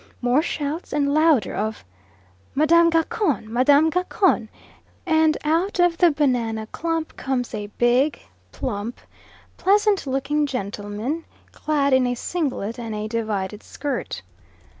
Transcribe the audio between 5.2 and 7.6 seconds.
out of the banana clump comes